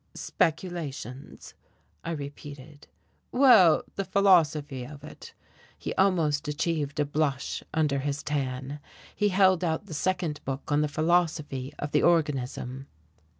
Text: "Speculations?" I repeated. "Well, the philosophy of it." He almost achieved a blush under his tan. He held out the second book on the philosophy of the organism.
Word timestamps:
"Speculations?" 0.15 1.53
I 2.03 2.09
repeated. 2.13 2.87
"Well, 3.31 3.83
the 3.97 4.03
philosophy 4.03 4.83
of 4.83 5.03
it." 5.03 5.35
He 5.77 5.93
almost 5.93 6.47
achieved 6.47 6.99
a 6.99 7.05
blush 7.05 7.61
under 7.71 7.99
his 7.99 8.23
tan. 8.23 8.79
He 9.15 9.29
held 9.29 9.63
out 9.63 9.85
the 9.85 9.93
second 9.93 10.43
book 10.43 10.71
on 10.71 10.81
the 10.81 10.87
philosophy 10.87 11.71
of 11.77 11.91
the 11.91 12.01
organism. 12.01 12.87